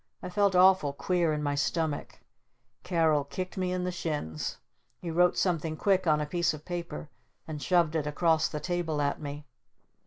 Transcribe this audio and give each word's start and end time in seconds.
I 0.23 0.29
felt 0.31 0.55
awful 0.55 0.93
queer 0.93 1.31
in 1.31 1.43
my 1.43 1.53
stomach. 1.53 2.21
Carol 2.81 3.23
kicked 3.23 3.55
me 3.55 3.71
in 3.71 3.83
the 3.83 3.91
shins. 3.91 4.57
He 4.99 5.11
wrote 5.11 5.37
something 5.37 5.77
quick 5.77 6.07
on 6.07 6.19
a 6.19 6.25
piece 6.25 6.55
of 6.55 6.65
paper 6.65 7.11
and 7.47 7.61
shoved 7.61 7.95
it 7.95 8.07
across 8.07 8.47
the 8.47 8.59
table 8.59 8.99
at 8.99 9.21
me. 9.21 9.45